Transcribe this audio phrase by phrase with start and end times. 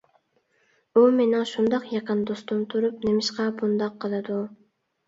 [0.93, 4.43] ئۇ مېنىڭ شۇنداق يېقىن دوستۇم تۇرۇپ، نېمىشقا بۇنداق قىلىدۇ؟